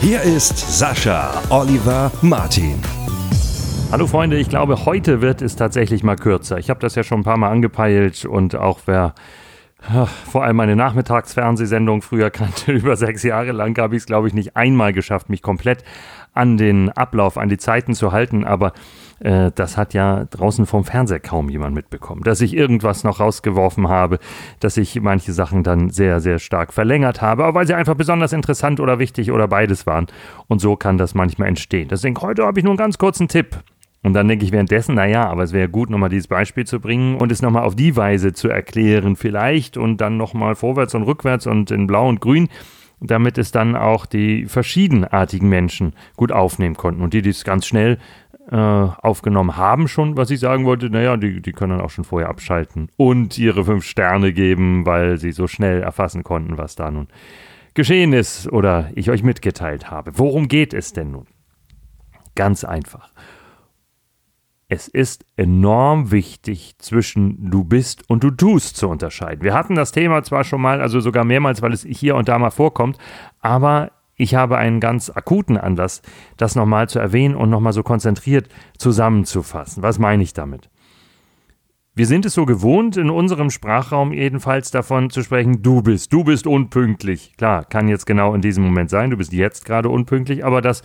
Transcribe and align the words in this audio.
Hier 0.00 0.22
ist 0.22 0.78
Sascha 0.78 1.42
Oliver 1.50 2.12
Martin. 2.22 2.80
Hallo 3.90 4.06
Freunde, 4.06 4.36
ich 4.36 4.48
glaube, 4.48 4.84
heute 4.84 5.20
wird 5.20 5.42
es 5.42 5.56
tatsächlich 5.56 6.02
mal 6.02 6.16
kürzer. 6.16 6.58
Ich 6.58 6.70
habe 6.70 6.80
das 6.80 6.94
ja 6.94 7.02
schon 7.02 7.20
ein 7.20 7.24
paar 7.24 7.38
Mal 7.38 7.50
angepeilt 7.50 8.24
und 8.24 8.54
auch 8.54 8.80
wer 8.86 9.14
vor 10.30 10.44
allem 10.44 10.56
meine 10.56 10.76
Nachmittagsfernsehsendung 10.76 12.02
früher 12.02 12.30
kannte, 12.30 12.72
über 12.72 12.96
sechs 12.96 13.22
Jahre 13.22 13.52
lang 13.52 13.76
habe 13.78 13.96
ich 13.96 14.02
es, 14.02 14.06
glaube 14.06 14.28
ich, 14.28 14.34
nicht 14.34 14.56
einmal 14.56 14.92
geschafft, 14.92 15.28
mich 15.28 15.42
komplett 15.42 15.84
an 16.34 16.56
den 16.56 16.90
Ablauf, 16.90 17.38
an 17.38 17.48
die 17.48 17.58
Zeiten 17.58 17.94
zu 17.94 18.12
halten. 18.12 18.44
Aber 18.44 18.72
äh, 19.20 19.50
das 19.54 19.76
hat 19.76 19.94
ja 19.94 20.24
draußen 20.24 20.66
vom 20.66 20.84
Fernseher 20.84 21.20
kaum 21.20 21.48
jemand 21.48 21.74
mitbekommen. 21.74 22.22
Dass 22.22 22.40
ich 22.40 22.54
irgendwas 22.54 23.04
noch 23.04 23.20
rausgeworfen 23.20 23.88
habe, 23.88 24.18
dass 24.60 24.76
ich 24.76 25.00
manche 25.00 25.32
Sachen 25.32 25.62
dann 25.62 25.90
sehr, 25.90 26.20
sehr 26.20 26.38
stark 26.38 26.72
verlängert 26.72 27.22
habe, 27.22 27.44
aber 27.44 27.60
weil 27.60 27.66
sie 27.66 27.74
einfach 27.74 27.94
besonders 27.94 28.32
interessant 28.32 28.80
oder 28.80 28.98
wichtig 28.98 29.32
oder 29.32 29.48
beides 29.48 29.86
waren. 29.86 30.06
Und 30.48 30.60
so 30.60 30.76
kann 30.76 30.98
das 30.98 31.14
manchmal 31.14 31.48
entstehen. 31.48 31.88
Deswegen 31.88 32.16
heute 32.20 32.44
habe 32.44 32.58
ich 32.58 32.64
nur 32.64 32.72
einen 32.72 32.78
ganz 32.78 32.98
kurzen 32.98 33.28
Tipp. 33.28 33.62
Und 34.02 34.12
dann 34.12 34.28
denke 34.28 34.44
ich 34.44 34.52
währenddessen, 34.52 34.94
naja, 34.94 35.26
aber 35.26 35.42
es 35.42 35.52
wäre 35.52 35.68
gut, 35.68 35.90
nochmal 35.90 36.10
dieses 36.10 36.28
Beispiel 36.28 36.64
zu 36.64 36.78
bringen 36.78 37.16
und 37.16 37.32
es 37.32 37.42
nochmal 37.42 37.64
auf 37.64 37.74
die 37.74 37.96
Weise 37.96 38.32
zu 38.32 38.48
erklären, 38.48 39.16
vielleicht 39.16 39.76
und 39.76 40.00
dann 40.00 40.16
nochmal 40.16 40.54
vorwärts 40.54 40.94
und 40.94 41.02
rückwärts 41.02 41.48
und 41.48 41.72
in 41.72 41.88
blau 41.88 42.08
und 42.08 42.20
grün, 42.20 42.48
damit 43.00 43.36
es 43.36 43.50
dann 43.50 43.74
auch 43.74 44.06
die 44.06 44.46
verschiedenartigen 44.46 45.48
Menschen 45.48 45.92
gut 46.16 46.30
aufnehmen 46.30 46.76
konnten. 46.76 47.02
Und 47.02 47.14
die, 47.14 47.22
die 47.22 47.30
es 47.30 47.42
ganz 47.44 47.66
schnell 47.66 47.98
äh, 48.50 48.56
aufgenommen 48.56 49.56
haben 49.56 49.88
schon, 49.88 50.16
was 50.16 50.30
ich 50.30 50.40
sagen 50.40 50.64
wollte, 50.64 50.88
naja, 50.90 51.16
die, 51.16 51.42
die 51.42 51.52
können 51.52 51.76
dann 51.76 51.80
auch 51.80 51.90
schon 51.90 52.04
vorher 52.04 52.28
abschalten 52.28 52.90
und 52.96 53.38
ihre 53.38 53.64
fünf 53.64 53.84
Sterne 53.84 54.32
geben, 54.32 54.86
weil 54.86 55.18
sie 55.18 55.32
so 55.32 55.46
schnell 55.46 55.82
erfassen 55.82 56.22
konnten, 56.22 56.56
was 56.58 56.76
da 56.76 56.90
nun 56.90 57.08
geschehen 57.74 58.12
ist 58.12 58.50
oder 58.52 58.90
ich 58.94 59.10
euch 59.10 59.22
mitgeteilt 59.22 59.90
habe. 59.90 60.18
Worum 60.18 60.48
geht 60.48 60.74
es 60.74 60.92
denn 60.92 61.10
nun? 61.10 61.26
Ganz 62.34 62.64
einfach. 62.64 63.10
Es 64.68 64.88
ist 64.88 65.24
enorm 65.36 66.10
wichtig, 66.10 66.74
zwischen 66.78 67.50
du 67.50 67.62
bist 67.62 68.08
und 68.10 68.24
du 68.24 68.32
tust 68.32 68.76
zu 68.76 68.88
unterscheiden. 68.88 69.42
Wir 69.42 69.54
hatten 69.54 69.76
das 69.76 69.92
Thema 69.92 70.24
zwar 70.24 70.42
schon 70.42 70.60
mal, 70.60 70.80
also 70.80 70.98
sogar 70.98 71.24
mehrmals, 71.24 71.62
weil 71.62 71.72
es 71.72 71.82
hier 71.82 72.16
und 72.16 72.28
da 72.28 72.38
mal 72.38 72.50
vorkommt, 72.50 72.98
aber 73.40 73.92
ich 74.16 74.34
habe 74.34 74.58
einen 74.58 74.80
ganz 74.80 75.10
akuten 75.10 75.56
Anlass, 75.56 76.02
das 76.36 76.56
nochmal 76.56 76.88
zu 76.88 76.98
erwähnen 76.98 77.36
und 77.36 77.50
nochmal 77.50 77.72
so 77.72 77.82
konzentriert 77.82 78.48
zusammenzufassen. 78.78 79.82
Was 79.82 79.98
meine 79.98 80.22
ich 80.22 80.32
damit? 80.32 80.70
Wir 81.98 82.06
sind 82.06 82.26
es 82.26 82.34
so 82.34 82.44
gewohnt, 82.44 82.98
in 82.98 83.08
unserem 83.08 83.48
Sprachraum 83.48 84.12
jedenfalls 84.12 84.70
davon 84.70 85.08
zu 85.08 85.22
sprechen, 85.22 85.62
du 85.62 85.80
bist, 85.80 86.12
du 86.12 86.24
bist 86.24 86.46
unpünktlich. 86.46 87.32
Klar, 87.38 87.64
kann 87.64 87.88
jetzt 87.88 88.04
genau 88.04 88.34
in 88.34 88.42
diesem 88.42 88.64
Moment 88.64 88.90
sein, 88.90 89.08
du 89.08 89.16
bist 89.16 89.32
jetzt 89.32 89.64
gerade 89.64 89.88
unpünktlich, 89.88 90.44
aber 90.44 90.60
das 90.60 90.82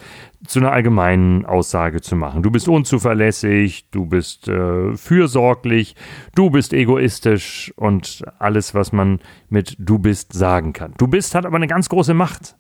zu 0.48 0.60
einer 0.60 0.72
allgemeinen 0.72 1.46
Aussage 1.46 2.00
zu 2.00 2.16
machen. 2.16 2.44
Du 2.44 2.50
bist 2.50 2.70
unzuverlässig, 2.70 3.90
du 3.92 4.06
bist 4.06 4.48
äh, 4.48 4.96
fürsorglich, 4.96 5.98
du 6.34 6.50
bist 6.50 6.72
egoistisch 6.72 7.74
und 7.76 8.24
alles, 8.40 8.74
was 8.74 8.94
man 8.94 9.20
mit 9.50 9.76
du 9.80 10.00
bist 10.00 10.32
sagen 10.32 10.72
kann. 10.72 10.94
Du 10.98 11.08
bist 11.08 11.36
hat 11.36 11.46
aber 11.46 11.58
eine 11.58 11.68
ganz 11.68 11.90
große 11.90 12.14
Macht. 12.14 12.56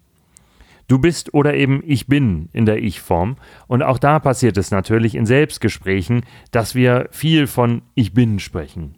Du 0.87 0.99
bist 0.99 1.33
oder 1.33 1.53
eben 1.53 1.81
ich 1.85 2.07
bin 2.07 2.49
in 2.53 2.65
der 2.65 2.83
Ich-Form. 2.83 3.37
Und 3.67 3.83
auch 3.83 3.97
da 3.97 4.19
passiert 4.19 4.57
es 4.57 4.71
natürlich 4.71 5.15
in 5.15 5.25
Selbstgesprächen, 5.25 6.23
dass 6.51 6.75
wir 6.75 7.07
viel 7.11 7.47
von 7.47 7.81
ich 7.95 8.13
bin 8.13 8.39
sprechen. 8.39 8.95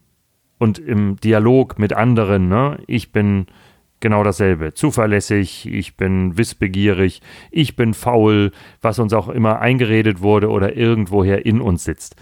Und 0.57 0.79
im 0.79 1.17
Dialog 1.17 1.77
mit 1.77 1.93
anderen, 1.93 2.47
ne? 2.47 2.79
ich 2.87 3.11
bin 3.11 3.47
genau 3.99 4.23
dasselbe. 4.23 4.73
Zuverlässig, 4.73 5.65
ich 5.65 5.97
bin 5.97 6.37
wissbegierig, 6.37 7.21
ich 7.51 7.75
bin 7.75 7.93
faul, 7.93 8.51
was 8.81 8.99
uns 8.99 9.13
auch 9.13 9.29
immer 9.29 9.59
eingeredet 9.59 10.21
wurde 10.21 10.49
oder 10.49 10.75
irgendwoher 10.75 11.45
in 11.45 11.61
uns 11.61 11.85
sitzt. 11.85 12.15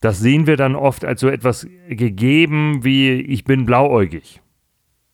Das 0.00 0.18
sehen 0.18 0.46
wir 0.46 0.56
dann 0.56 0.74
oft 0.74 1.04
als 1.04 1.20
so 1.20 1.28
etwas 1.28 1.66
gegeben 1.88 2.84
wie 2.84 3.12
ich 3.12 3.44
bin 3.44 3.66
blauäugig. 3.66 4.40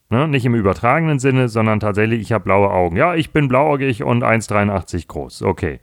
Ne? 0.08 0.28
Nicht 0.28 0.44
im 0.44 0.54
übertragenen 0.54 1.18
Sinne, 1.18 1.48
sondern 1.48 1.80
tatsächlich, 1.80 2.20
ich 2.20 2.32
habe 2.32 2.44
blaue 2.44 2.70
Augen. 2.70 2.96
Ja, 2.96 3.14
ich 3.14 3.32
bin 3.32 3.48
blauäugig 3.48 4.04
und 4.04 4.22
1,83 4.22 5.08
groß. 5.08 5.42
Okay. 5.42 5.80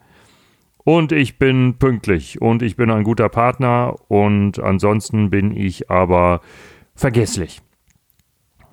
Und 0.85 1.11
ich 1.11 1.39
bin 1.39 1.77
pünktlich 1.77 2.41
und 2.41 2.61
ich 2.61 2.75
bin 2.75 2.91
ein 2.91 3.03
guter 3.03 3.29
Partner 3.29 3.95
und 4.09 4.59
ansonsten 4.59 5.29
bin 5.29 5.55
ich 5.55 5.89
aber 5.89 6.41
vergesslich. 6.93 7.61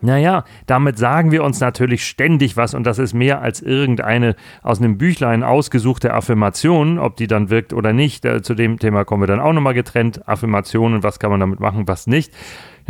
Naja, 0.03 0.45
damit 0.67 0.99
sagen 0.99 1.31
wir 1.31 1.45
uns 1.45 1.61
natürlich 1.61 2.07
ständig 2.07 2.57
was 2.57 2.73
und 2.73 2.85
das 2.85 2.99
ist 2.99 3.13
mehr 3.13 3.43
als 3.43 3.61
irgendeine 3.61 4.35
aus 4.63 4.79
einem 4.81 4.97
Büchlein 4.97 5.43
ausgesuchte 5.43 6.15
Affirmation, 6.15 6.99
ob 6.99 7.17
die 7.17 7.27
dann 7.27 7.51
wirkt 7.51 7.75
oder 7.75 7.93
nicht. 7.93 8.25
Äh, 8.25 8.41
zu 8.41 8.55
dem 8.55 8.79
Thema 8.79 9.05
kommen 9.05 9.23
wir 9.23 9.27
dann 9.27 9.41
auch 9.41 9.53
nochmal 9.53 9.75
getrennt. 9.75 10.27
Affirmationen, 10.27 11.03
was 11.03 11.19
kann 11.19 11.31
man 11.31 11.41
damit 11.41 11.61
machen, 11.61 11.87
was 11.87 12.07
nicht. 12.07 12.33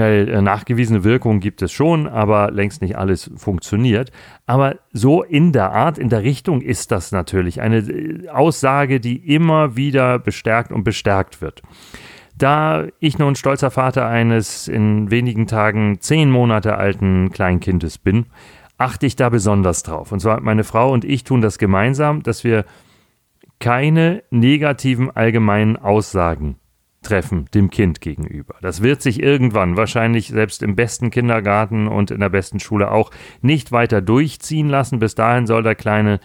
Ja, 0.00 0.06
äh, 0.06 0.40
nachgewiesene 0.40 1.04
Wirkungen 1.04 1.40
gibt 1.40 1.60
es 1.60 1.72
schon, 1.72 2.06
aber 2.06 2.50
längst 2.50 2.80
nicht 2.80 2.96
alles 2.96 3.30
funktioniert. 3.36 4.10
Aber 4.46 4.76
so 4.94 5.22
in 5.22 5.52
der 5.52 5.72
Art, 5.72 5.98
in 5.98 6.08
der 6.08 6.22
Richtung 6.22 6.62
ist 6.62 6.90
das 6.90 7.12
natürlich 7.12 7.60
eine 7.60 7.80
äh, 7.80 8.30
Aussage, 8.30 8.98
die 8.98 9.16
immer 9.16 9.76
wieder 9.76 10.18
bestärkt 10.18 10.72
und 10.72 10.84
bestärkt 10.84 11.42
wird. 11.42 11.60
Da 12.34 12.86
ich 12.98 13.18
nun 13.18 13.34
stolzer 13.34 13.70
Vater 13.70 14.06
eines 14.06 14.68
in 14.68 15.10
wenigen 15.10 15.46
Tagen 15.46 16.00
zehn 16.00 16.30
Monate 16.30 16.78
alten 16.78 17.28
Kleinkindes 17.30 17.98
bin, 17.98 18.24
achte 18.78 19.04
ich 19.04 19.16
da 19.16 19.28
besonders 19.28 19.82
drauf. 19.82 20.12
Und 20.12 20.20
zwar 20.20 20.40
meine 20.40 20.64
Frau 20.64 20.90
und 20.90 21.04
ich 21.04 21.24
tun 21.24 21.42
das 21.42 21.58
gemeinsam, 21.58 22.22
dass 22.22 22.42
wir 22.42 22.64
keine 23.58 24.22
negativen 24.30 25.10
allgemeinen 25.10 25.76
Aussagen 25.76 26.56
treffen 27.02 27.46
dem 27.54 27.70
Kind 27.70 28.00
gegenüber. 28.00 28.54
Das 28.60 28.82
wird 28.82 29.00
sich 29.00 29.22
irgendwann, 29.22 29.76
wahrscheinlich 29.76 30.28
selbst 30.28 30.62
im 30.62 30.76
besten 30.76 31.10
Kindergarten 31.10 31.88
und 31.88 32.10
in 32.10 32.20
der 32.20 32.28
besten 32.28 32.60
Schule 32.60 32.90
auch, 32.90 33.10
nicht 33.40 33.72
weiter 33.72 34.02
durchziehen 34.02 34.68
lassen. 34.68 34.98
Bis 34.98 35.14
dahin 35.14 35.46
soll 35.46 35.62
der 35.62 35.74
Kleine 35.74 36.20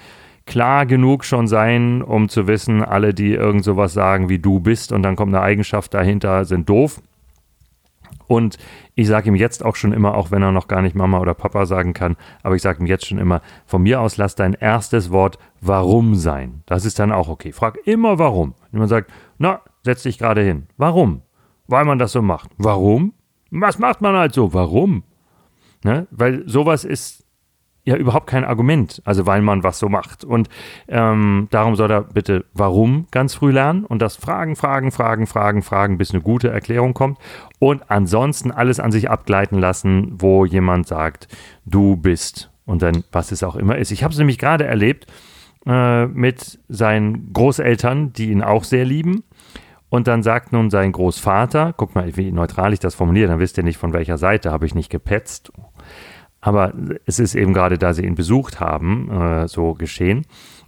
klar 0.46 0.86
genug 0.86 1.26
schon 1.26 1.48
sein, 1.48 2.02
um 2.02 2.30
zu 2.30 2.48
wissen, 2.48 2.84
alle, 2.84 3.14
die 3.14 3.34
irgend 3.34 3.64
sowas 3.64 3.94
sagen 3.94 4.30
wie 4.30 4.40
du 4.40 4.60
bist 4.60 4.92
und 4.92 5.04
dann 5.04 5.16
kommt 5.16 5.34
eine 5.34 5.44
Eigenschaft 5.44 5.94
dahinter, 5.94 6.46
sind 6.46 6.70
doof. 6.70 7.02
Und 8.28 8.58
ich 8.96 9.08
sage 9.08 9.30
ihm 9.30 9.36
jetzt 9.36 9.64
auch 9.64 9.76
schon 9.76 9.94
immer, 9.94 10.16
auch 10.16 10.32
wenn 10.32 10.42
er 10.42 10.52
noch 10.52 10.68
gar 10.68 10.82
nicht 10.82 10.96
Mama 10.96 11.20
oder 11.20 11.36
Papa 11.36 11.66
sagen 11.66 11.94
kann, 11.94 12.16
aber 12.44 12.56
ich 12.56 12.62
sage 12.62 12.80
ihm 12.82 12.88
jetzt 12.88 13.06
schon 13.06 13.20
immer, 13.20 13.42
von 13.66 13.84
mir 13.84 14.02
aus 14.02 14.18
lass 14.18 14.36
dein 14.36 14.54
erstes 14.54 15.12
Wort 15.12 15.38
warum 15.62 16.16
sein. 16.16 16.64
Das 16.66 16.86
ist 16.86 16.98
dann 16.98 17.12
auch 17.12 17.28
okay. 17.28 17.52
Frag 17.52 17.78
immer 17.86 18.18
warum. 18.18 18.56
Wenn 18.72 18.80
man 18.80 18.90
sagt, 18.90 19.12
na, 19.38 19.62
setz 19.86 20.04
dich 20.04 20.18
gerade 20.18 20.42
hin. 20.42 20.68
Warum? 20.78 21.22
Weil 21.68 21.86
man 21.86 22.00
das 22.00 22.12
so 22.12 22.22
macht. 22.22 22.50
Warum? 22.58 23.14
Was 23.52 23.80
macht 23.80 24.02
man 24.02 24.16
halt 24.16 24.34
so? 24.34 24.54
Warum? 24.54 25.04
Ne? 25.84 26.08
Weil 26.12 26.44
sowas 26.48 26.84
ist 26.84 27.24
ja 27.84 27.96
überhaupt 27.96 28.26
kein 28.26 28.44
Argument, 28.44 29.00
also 29.06 29.28
weil 29.28 29.44
man 29.44 29.64
was 29.64 29.78
so 29.78 29.88
macht. 29.88 30.24
Und 30.24 30.50
ähm, 30.88 31.48
darum 31.52 31.76
soll 31.76 31.92
er 31.92 32.02
bitte 32.02 32.46
warum 32.54 33.06
ganz 33.12 33.36
früh 33.36 33.52
lernen 33.52 33.86
und 33.86 34.02
das 34.02 34.16
Fragen, 34.16 34.56
Fragen, 34.56 34.92
Fragen, 34.92 35.28
Fragen, 35.28 35.62
Fragen, 35.62 36.00
bis 36.00 36.12
eine 36.12 36.22
gute 36.22 36.50
Erklärung 36.50 36.96
kommt. 36.96 37.20
Und 37.60 37.90
ansonsten 37.92 38.52
alles 38.52 38.80
an 38.80 38.92
sich 38.92 39.10
abgleiten 39.10 39.60
lassen, 39.60 40.16
wo 40.18 40.46
jemand 40.46 40.88
sagt, 40.88 41.28
du 41.66 41.96
bist. 41.96 42.52
Und 42.66 42.82
dann, 42.82 43.04
was 43.12 43.32
es 43.32 43.44
auch 43.44 43.56
immer 43.56 43.78
ist. 43.78 43.92
Ich 43.92 44.04
habe 44.04 44.12
es 44.12 44.18
nämlich 44.18 44.40
gerade 44.40 44.66
erlebt 44.66 45.06
äh, 45.68 46.08
mit 46.08 46.60
seinen 46.68 47.32
Großeltern, 47.32 48.14
die 48.14 48.32
ihn 48.32 48.42
auch 48.42 48.64
sehr 48.64 48.86
lieben. 48.86 49.24
Und 49.96 50.08
dann 50.08 50.24
sagt 50.24 50.52
nun 50.52 50.70
sein 50.70 50.92
Großvater, 50.92 51.74
guck 51.78 51.96
mal, 51.96 52.18
wie 52.18 52.30
neutral 52.34 52.74
ich 52.74 52.82
das 52.82 52.96
formuliere, 52.96 53.30
dann 53.30 53.40
wisst 53.40 53.58
ihr 53.58 53.64
nicht, 53.64 53.78
von 53.78 53.94
welcher 53.94 54.18
Seite 54.18 54.52
habe 54.52 54.66
ich 54.66 54.76
nicht 54.76 54.90
gepetzt. 54.90 55.54
Aber 56.42 56.74
es 57.06 57.18
ist 57.18 57.34
eben 57.34 57.54
gerade, 57.54 57.78
da 57.78 57.94
sie 57.94 58.04
ihn 58.04 58.16
besucht 58.16 58.60
haben, 58.60 59.10
äh, 59.10 59.48
so 59.48 59.74
geschehen. 59.74 60.26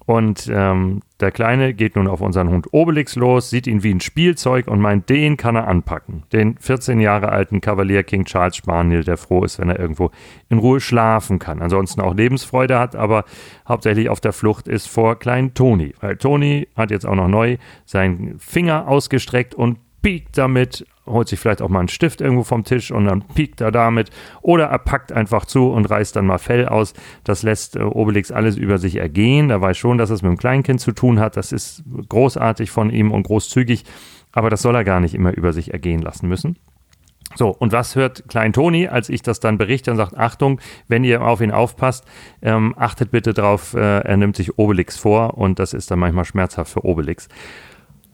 Und 0.08 0.50
ähm, 0.50 1.02
der 1.20 1.32
Kleine 1.32 1.74
geht 1.74 1.98
nun 1.98 2.08
auf 2.08 2.22
unseren 2.22 2.48
Hund 2.48 2.68
Obelix 2.72 3.18
los, 3.18 3.50
sieht 3.50 3.68
ihn 3.68 3.84
wie 3.84 3.94
ein 3.94 4.00
Spielzeug 4.00 4.70
und 4.70 4.80
meint, 4.80 5.10
den 5.10 5.36
kann 5.36 5.58
er 5.58 5.68
anpacken. 5.68 6.24
Den 6.32 6.58
14 6.58 7.02
Jahre 7.02 7.28
alten 7.28 7.60
Kavalier 7.60 8.04
King 8.04 8.24
Charles 8.24 8.56
Spaniel, 8.56 9.04
der 9.04 9.18
froh 9.18 9.44
ist, 9.44 9.60
wenn 9.60 9.68
er 9.68 9.78
irgendwo 9.78 10.12
in 10.48 10.60
Ruhe 10.60 10.80
schlafen 10.80 11.40
kann. 11.40 11.62
Ansonsten 11.62 12.00
auch 12.00 12.16
Lebensfreude 12.16 12.80
hat, 12.80 12.96
aber 12.96 13.26
hauptsächlich 13.68 14.08
auf 14.08 14.22
der 14.22 14.32
Flucht 14.32 14.70
ist 14.70 14.88
vor 14.88 15.20
kleinen 15.20 15.54
Toni. 15.54 15.94
Weil 16.00 16.16
Toni 16.16 16.70
hat 16.78 16.90
jetzt 16.90 17.06
auch 17.06 17.16
noch 17.16 17.28
neu 17.28 17.58
seinen 17.84 18.40
Finger 18.40 18.88
ausgestreckt 18.88 19.56
und 19.56 19.78
piekt 20.02 20.38
damit 20.38 20.86
holt 21.08 21.28
sich 21.28 21.40
vielleicht 21.40 21.62
auch 21.62 21.70
mal 21.70 21.80
einen 21.80 21.88
Stift 21.88 22.22
irgendwo 22.22 22.44
vom 22.44 22.64
Tisch 22.64 22.92
und 22.92 23.06
dann 23.06 23.22
piekt 23.22 23.62
er 23.62 23.72
damit. 23.72 24.10
Oder 24.42 24.66
er 24.66 24.80
packt 24.80 25.12
einfach 25.12 25.46
zu 25.46 25.70
und 25.70 25.90
reißt 25.90 26.16
dann 26.16 26.28
mal 26.28 26.38
Fell 26.38 26.68
aus. 26.68 26.94
Das 27.24 27.44
lässt 27.44 27.76
äh, 27.76 27.82
Obelix 27.82 28.32
alles 28.32 28.58
über 28.58 28.78
sich 28.78 28.98
ergehen. 28.98 29.50
Er 29.50 29.62
weiß 29.62 29.78
schon, 29.78 29.98
dass 29.98 30.10
es 30.10 30.22
mit 30.22 30.32
dem 30.32 30.38
Kleinkind 30.38 30.80
zu 30.80 30.92
tun 30.92 31.20
hat. 31.20 31.38
Das 31.38 31.52
ist 31.52 31.84
großartig 32.10 32.72
von 32.72 32.90
ihm 32.90 33.12
und 33.12 33.24
großzügig. 33.24 33.86
Aber 34.34 34.50
das 34.50 34.62
soll 34.62 34.76
er 34.76 34.84
gar 34.84 35.00
nicht 35.00 35.16
immer 35.16 35.36
über 35.36 35.54
sich 35.54 35.74
ergehen 35.74 36.02
lassen 36.02 36.28
müssen. 36.28 36.58
So, 37.36 37.50
und 37.50 37.72
was 37.72 37.96
hört 37.96 38.30
Klein 38.30 38.54
Toni, 38.54 38.88
als 38.88 39.10
ich 39.10 39.22
das 39.22 39.40
dann 39.40 39.58
berichte 39.58 39.92
und 39.92 39.98
sagt, 39.98 40.18
Achtung, 40.18 40.62
wenn 40.88 41.04
ihr 41.04 41.22
auf 41.22 41.42
ihn 41.42 41.52
aufpasst, 41.52 42.06
ähm, 42.42 42.74
achtet 42.78 43.12
bitte 43.12 43.34
drauf, 43.34 43.74
äh, 43.74 44.00
er 44.00 44.18
nimmt 44.18 44.38
sich 44.38 44.58
Obelix 44.58 44.98
vor 44.98 45.38
und 45.38 45.60
das 45.60 45.74
ist 45.74 45.92
dann 45.92 46.00
manchmal 46.00 46.26
schmerzhaft 46.26 46.72
für 46.72 46.86
Obelix 46.86 47.28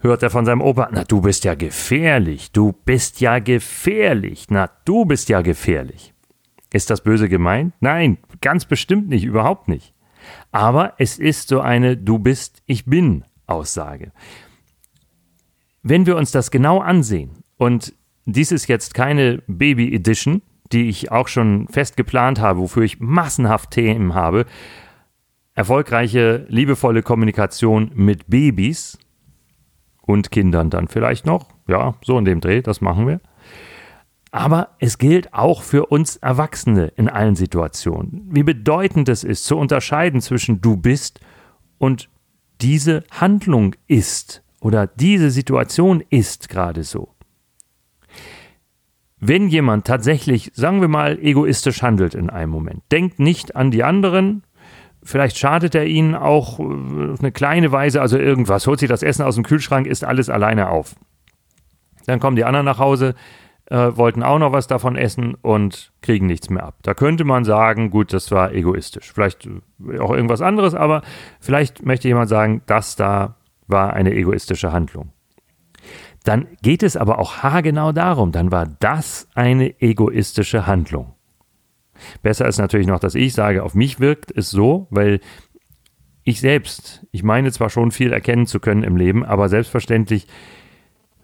hört 0.04 0.22
er 0.22 0.30
von 0.30 0.46
seinem 0.46 0.62
Opa, 0.62 0.90
na 0.92 1.04
du 1.04 1.22
bist 1.22 1.46
ja 1.46 1.56
gefährlich, 1.56 2.52
du 2.52 2.74
bist 2.74 3.22
ja 3.22 3.40
gefährlich, 3.40 4.48
na 4.50 4.70
du 4.86 5.06
bist 5.06 5.30
ja 5.30 5.42
gefährlich. 5.42 6.14
Ist 6.72 6.90
das 6.90 7.02
böse 7.02 7.30
gemeint? 7.30 7.74
Nein, 7.80 8.18
ganz 8.42 8.66
bestimmt 8.66 9.10
nicht, 9.10 9.24
überhaupt 9.24 9.68
nicht. 9.68 9.94
Aber 10.52 10.94
es 10.98 11.20
ist 11.20 11.48
so 11.50 11.62
eine 11.62 11.98
Du 11.98 12.20
bist, 12.20 12.64
ich 12.66 12.86
bin 12.86 13.26
Aussage. 13.46 14.12
Wenn 15.82 16.06
wir 16.06 16.18
uns 16.18 16.32
das 16.32 16.52
genau 16.52 16.80
ansehen, 16.80 17.44
und 17.58 17.94
dies 18.26 18.52
ist 18.52 18.68
jetzt 18.68 18.94
keine 18.94 19.44
Baby 19.48 19.94
Edition, 19.94 20.42
die 20.72 20.90
ich 20.90 21.12
auch 21.12 21.28
schon 21.28 21.68
fest 21.68 21.98
geplant 21.98 22.40
habe, 22.40 22.60
wofür 22.60 22.84
ich 22.84 23.00
massenhaft 23.00 23.72
Themen 23.72 24.16
habe, 24.16 24.46
erfolgreiche, 25.56 26.46
liebevolle 26.50 27.04
Kommunikation 27.04 27.92
mit 27.94 28.28
Babys, 28.28 28.98
und 30.06 30.32
Kindern 30.32 30.70
dann 30.70 30.88
vielleicht 30.88 31.26
noch. 31.26 31.50
Ja, 31.68 31.96
so 32.04 32.18
in 32.18 32.26
dem 32.26 32.42
Dreh, 32.42 32.62
das 32.62 32.82
machen 32.82 33.08
wir. 33.08 33.20
Aber 34.32 34.70
es 34.80 34.98
gilt 34.98 35.34
auch 35.34 35.62
für 35.62 35.86
uns 35.88 36.18
Erwachsene 36.18 36.88
in 36.96 37.08
allen 37.08 37.36
Situationen. 37.36 38.28
Wie 38.32 38.44
bedeutend 38.44 39.08
es 39.08 39.24
ist, 39.24 39.46
zu 39.46 39.58
unterscheiden 39.58 40.22
zwischen 40.22 40.60
du 40.60 40.76
bist 40.76 41.20
und 41.78 42.10
diese 42.62 43.04
Handlung 43.12 43.76
ist 43.88 44.44
oder 44.60 44.88
diese 44.88 45.30
Situation 45.30 46.04
ist 46.10 46.50
gerade 46.50 46.84
so. 46.84 47.10
Wenn 49.20 49.48
jemand 49.48 49.86
tatsächlich, 49.86 50.52
sagen 50.54 50.82
wir 50.82 50.88
mal, 50.88 51.18
egoistisch 51.20 51.82
handelt 51.82 52.16
in 52.16 52.30
einem 52.30 52.52
Moment, 52.52 52.84
denkt 52.92 53.20
nicht 53.20 53.56
an 53.56 53.72
die 53.72 53.84
anderen, 53.84 54.44
Vielleicht 55.04 55.38
schadet 55.38 55.76
er 55.76 55.86
ihnen 55.86 56.16
auch 56.16 56.60
äh, 56.60 56.64
auf 56.64 57.20
eine 57.20 57.32
kleine 57.32 57.72
Weise, 57.72 58.02
also 58.02 58.18
irgendwas, 58.18 58.68
holt 58.68 58.80
sich 58.80 58.90
das 58.90 59.04
Essen 59.04 59.24
aus 59.24 59.36
dem 59.36 59.44
Kühlschrank, 59.44 59.88
isst 59.88 60.04
alles 60.04 60.30
alleine 60.30 60.70
auf. 60.70 60.96
Dann 62.06 62.20
kommen 62.20 62.36
die 62.36 62.46
anderen 62.46 62.66
nach 62.66 62.80
Hause, 62.80 63.16
äh, 63.66 63.92
wollten 63.96 64.24
auch 64.24 64.40
noch 64.40 64.52
was 64.52 64.68
davon 64.68 64.96
essen 64.96 65.36
und 65.36 65.92
kriegen 66.02 66.28
nichts 66.28 66.50
mehr 66.50 66.64
ab. 66.64 66.76
Da 66.84 66.94
könnte 66.94 67.24
man 67.24 67.46
sagen, 67.46 67.90
gut, 67.90 68.14
das 68.14 68.32
war 68.32 68.54
egoistisch. 68.54 69.12
Vielleicht 69.14 69.46
äh, 69.46 70.00
auch 70.00 70.12
irgendwas 70.12 70.42
anderes, 70.42 70.76
aber 70.76 71.02
vielleicht 71.40 71.86
möchte 71.86 72.08
jemand 72.08 72.30
sagen, 72.30 72.62
das 72.66 72.96
da 72.96 73.36
war 73.68 73.94
eine 73.94 74.14
egoistische 74.14 74.72
Handlung. 74.72 75.12
Dann 76.24 76.48
geht 76.62 76.84
es 76.84 76.96
aber 76.96 77.20
auch 77.20 77.38
haargenau 77.44 77.92
darum, 77.92 78.32
dann 78.32 78.52
war 78.52 78.66
das 78.80 79.28
eine 79.34 79.82
egoistische 79.82 80.66
Handlung. 80.66 81.14
Besser 82.22 82.48
ist 82.48 82.58
natürlich 82.58 82.88
noch, 82.88 83.00
dass 83.00 83.16
ich 83.16 83.34
sage, 83.34 83.64
auf 83.64 83.76
mich 83.76 84.00
wirkt 84.00 84.32
es 84.36 84.50
so, 84.50 84.88
weil 84.90 85.20
ich 86.24 86.40
selbst, 86.40 87.06
ich 87.12 87.24
meine 87.24 87.52
zwar 87.52 87.70
schon 87.70 87.92
viel 87.92 88.14
erkennen 88.14 88.46
zu 88.46 88.60
können 88.60 88.84
im 88.84 88.96
Leben, 88.96 89.26
aber 89.26 89.50
selbstverständlich, 89.50 90.28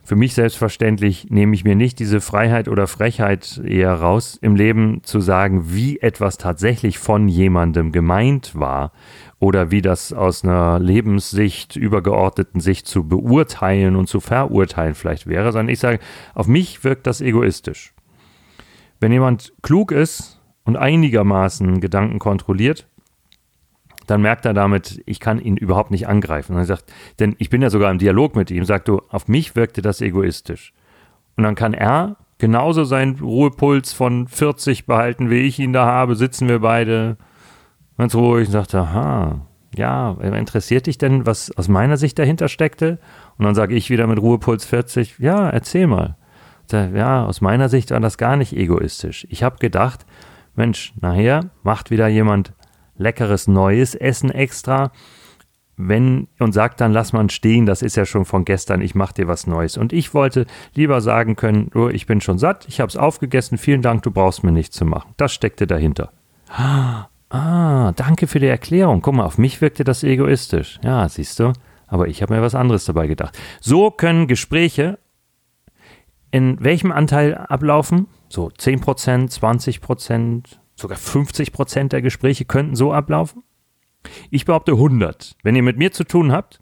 für 0.03 0.15
mich 0.15 0.33
selbstverständlich 0.33 1.29
nehme 1.29 1.53
ich 1.53 1.63
mir 1.63 1.75
nicht 1.75 1.99
diese 1.99 2.19
Freiheit 2.19 2.67
oder 2.67 2.87
Frechheit 2.87 3.61
eher 3.63 3.93
raus, 3.93 4.37
im 4.41 4.55
Leben 4.55 5.01
zu 5.03 5.19
sagen, 5.19 5.71
wie 5.71 5.99
etwas 5.99 6.37
tatsächlich 6.37 6.97
von 6.97 7.27
jemandem 7.27 7.91
gemeint 7.91 8.55
war 8.55 8.91
oder 9.39 9.71
wie 9.71 9.81
das 9.81 10.11
aus 10.11 10.43
einer 10.43 10.79
Lebenssicht, 10.79 11.75
übergeordneten 11.75 12.59
Sicht 12.59 12.87
zu 12.87 13.07
beurteilen 13.07 13.95
und 13.95 14.07
zu 14.07 14.19
verurteilen 14.19 14.95
vielleicht 14.95 15.27
wäre, 15.27 15.51
sondern 15.51 15.71
ich 15.71 15.79
sage, 15.79 15.99
auf 16.33 16.47
mich 16.47 16.83
wirkt 16.83 17.07
das 17.07 17.21
egoistisch. 17.21 17.93
Wenn 18.99 19.13
jemand 19.13 19.53
klug 19.61 19.91
ist 19.91 20.38
und 20.63 20.77
einigermaßen 20.77 21.81
Gedanken 21.81 22.19
kontrolliert, 22.19 22.87
dann 24.07 24.21
merkt 24.21 24.45
er 24.45 24.53
damit, 24.53 25.01
ich 25.05 25.19
kann 25.19 25.39
ihn 25.39 25.55
überhaupt 25.55 25.91
nicht 25.91 26.07
angreifen. 26.07 26.53
Und 26.53 26.59
er 26.59 26.65
sagt, 26.65 26.91
denn 27.19 27.35
ich 27.37 27.49
bin 27.49 27.61
ja 27.61 27.69
sogar 27.69 27.91
im 27.91 27.99
Dialog 27.99 28.35
mit 28.35 28.49
ihm, 28.49 28.65
sagt 28.65 28.87
du, 28.87 29.01
auf 29.09 29.27
mich 29.27 29.55
wirkte 29.55 29.81
das 29.81 30.01
egoistisch. 30.01 30.73
Und 31.37 31.43
dann 31.43 31.55
kann 31.55 31.73
er 31.73 32.17
genauso 32.39 32.85
seinen 32.85 33.19
Ruhepuls 33.19 33.93
von 33.93 34.27
40 34.27 34.85
behalten, 34.85 35.29
wie 35.29 35.41
ich 35.41 35.59
ihn 35.59 35.73
da 35.73 35.85
habe, 35.85 36.15
sitzen 36.15 36.47
wir 36.47 36.59
beide 36.59 37.17
ganz 37.97 38.15
ruhig 38.15 38.47
und 38.47 38.53
sagt, 38.53 38.73
aha, 38.73 39.45
ja, 39.75 40.13
interessiert 40.13 40.87
dich 40.87 40.97
denn, 40.97 41.27
was 41.27 41.55
aus 41.55 41.67
meiner 41.67 41.97
Sicht 41.97 42.17
dahinter 42.17 42.47
steckte? 42.47 42.97
Und 43.37 43.45
dann 43.45 43.55
sage 43.55 43.75
ich 43.75 43.91
wieder 43.91 44.07
mit 44.07 44.19
Ruhepuls 44.19 44.65
40, 44.65 45.19
ja, 45.19 45.49
erzähl 45.49 45.85
mal. 45.85 46.15
Ja, 46.71 47.25
aus 47.25 47.41
meiner 47.41 47.67
Sicht 47.67 47.91
war 47.91 47.99
das 47.99 48.17
gar 48.17 48.35
nicht 48.35 48.55
egoistisch. 48.55 49.25
Ich 49.29 49.43
habe 49.43 49.57
gedacht, 49.57 50.05
Mensch, 50.59 50.93
nachher 51.01 51.49
macht 51.63 51.89
wieder 51.89 52.07
jemand 52.07 52.53
leckeres 52.97 53.47
neues 53.47 53.95
Essen 53.95 54.29
extra. 54.29 54.91
Wenn 55.77 56.27
und 56.39 56.51
sagt 56.51 56.81
dann, 56.81 56.91
lass 56.91 57.13
mal 57.13 57.29
stehen, 57.29 57.65
das 57.65 57.81
ist 57.81 57.95
ja 57.95 58.05
schon 58.05 58.25
von 58.25 58.43
gestern, 58.43 58.81
ich 58.81 58.95
mache 58.95 59.13
dir 59.13 59.29
was 59.29 59.47
Neues. 59.47 59.77
Und 59.77 59.93
ich 59.93 60.13
wollte 60.13 60.45
lieber 60.75 60.99
sagen 60.99 61.37
können, 61.37 61.71
oh, 61.73 61.87
ich 61.87 62.05
bin 62.05 62.19
schon 62.19 62.37
satt, 62.37 62.67
ich 62.67 62.81
habe 62.81 62.89
es 62.89 62.97
aufgegessen, 62.97 63.57
vielen 63.57 63.81
Dank, 63.81 64.03
du 64.03 64.11
brauchst 64.11 64.43
mir 64.43 64.51
nichts 64.51 64.75
zu 64.75 64.83
machen. 64.83 65.13
Das 65.15 65.31
steckte 65.31 65.65
dahinter. 65.65 66.11
Ah, 66.49 67.93
danke 67.95 68.27
für 68.27 68.39
die 68.39 68.47
Erklärung. 68.47 69.01
Guck 69.01 69.13
mal, 69.13 69.25
auf 69.25 69.37
mich 69.37 69.61
wirkte 69.61 69.85
das 69.85 70.03
egoistisch. 70.03 70.81
Ja, 70.83 71.07
siehst 71.07 71.39
du, 71.39 71.53
aber 71.87 72.09
ich 72.09 72.21
habe 72.21 72.33
mir 72.33 72.41
was 72.41 72.55
anderes 72.55 72.83
dabei 72.83 73.07
gedacht. 73.07 73.39
So 73.61 73.91
können 73.91 74.27
Gespräche 74.27 74.99
in 76.31 76.61
welchem 76.61 76.91
Anteil 76.91 77.35
ablaufen? 77.35 78.07
So 78.29 78.47
10%, 78.47 79.31
20%, 79.31 80.43
sogar 80.75 80.97
50% 80.97 81.87
der 81.89 82.01
Gespräche 82.01 82.45
könnten 82.45 82.75
so 82.75 82.93
ablaufen? 82.93 83.43
Ich 84.29 84.45
behaupte 84.45 84.73
100. 84.73 85.35
Wenn 85.43 85.55
ihr 85.55 85.63
mit 85.63 85.77
mir 85.77 85.91
zu 85.91 86.03
tun 86.03 86.31
habt, 86.31 86.61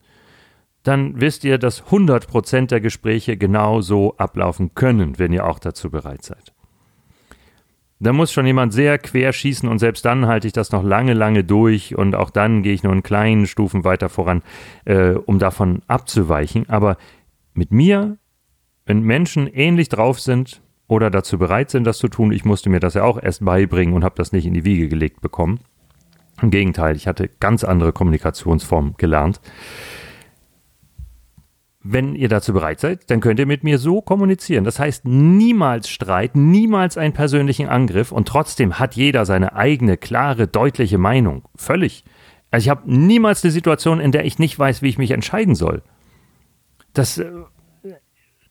dann 0.84 1.20
wisst 1.20 1.44
ihr, 1.44 1.58
dass 1.58 1.84
100% 1.84 2.68
der 2.68 2.80
Gespräche 2.80 3.38
genau 3.38 3.82
so 3.82 4.16
ablaufen 4.18 4.74
können, 4.74 5.20
wenn 5.20 5.34
ihr 5.34 5.46
auch 5.46 5.60
dazu 5.60 5.92
bereit 5.92 6.24
seid. 6.24 6.54
Da 8.00 8.14
muss 8.14 8.32
schon 8.32 8.46
jemand 8.46 8.74
sehr 8.74 9.00
quer 9.00 9.34
schießen 9.34 9.68
und 9.68 9.80
selbst 9.80 10.06
dann 10.06 10.28
halte 10.28 10.48
ich 10.48 10.54
das 10.54 10.72
noch 10.72 10.84
lange, 10.84 11.14
lange 11.14 11.44
durch 11.44 11.96
und 11.98 12.16
auch 12.16 12.30
dann 12.30 12.62
gehe 12.62 12.74
ich 12.74 12.84
nur 12.84 12.94
in 12.94 13.02
kleinen 13.02 13.48
Stufen 13.48 13.84
weiter 13.84 14.08
voran, 14.08 14.44
äh, 14.86 15.12
um 15.14 15.40
davon 15.40 15.82
abzuweichen. 15.88 16.70
Aber 16.70 16.98
mit 17.54 17.72
mir, 17.72 18.18
wenn 18.86 19.02
Menschen 19.02 19.48
ähnlich 19.48 19.90
drauf 19.90 20.20
sind, 20.20 20.62
oder 20.88 21.10
dazu 21.10 21.38
bereit 21.38 21.70
sind, 21.70 21.84
das 21.84 21.98
zu 21.98 22.08
tun. 22.08 22.32
Ich 22.32 22.46
musste 22.46 22.70
mir 22.70 22.80
das 22.80 22.94
ja 22.94 23.04
auch 23.04 23.22
erst 23.22 23.44
beibringen 23.44 23.94
und 23.94 24.04
habe 24.04 24.16
das 24.16 24.32
nicht 24.32 24.46
in 24.46 24.54
die 24.54 24.66
Wiege 24.66 24.88
gelegt 24.88 25.22
bekommen. 25.22 25.60
Im 26.42 26.52
Gegenteil, 26.52 26.96
ich 26.96 27.08
hatte 27.08 27.30
ganz 27.40 27.64
andere 27.64 27.92
Kommunikationsformen 27.92 28.96
gelernt. 28.98 29.42
Wenn 31.90 32.16
ihr 32.16 32.28
dazu 32.28 32.54
bereit 32.54 32.80
seid, 32.80 33.10
dann 33.10 33.22
könnt 33.22 33.40
ihr 33.40 33.46
mit 33.46 33.64
mir 33.64 33.80
so 33.80 34.02
kommunizieren. 34.02 34.66
Das 34.66 34.78
heißt, 34.78 35.06
niemals 35.06 35.90
Streit, 35.90 36.36
niemals 36.36 36.98
einen 36.98 37.14
persönlichen 37.14 37.70
Angriff 37.70 38.12
und 38.12 38.28
trotzdem 38.28 38.78
hat 38.78 38.96
jeder 38.96 39.26
seine 39.26 39.56
eigene, 39.56 39.98
klare, 39.98 40.48
deutliche 40.48 40.98
Meinung. 40.98 41.44
Völlig. 41.56 42.04
Also 42.52 42.66
ich 42.66 42.70
habe 42.70 42.82
niemals 42.86 43.44
eine 43.44 43.52
Situation, 43.52 44.00
in 44.00 44.12
der 44.12 44.26
ich 44.26 44.38
nicht 44.38 44.58
weiß, 44.58 44.82
wie 44.82 44.90
ich 44.90 44.98
mich 44.98 45.12
entscheiden 45.12 45.56
soll. 45.56 45.82
Das 46.94 47.18
äh, 47.18 47.32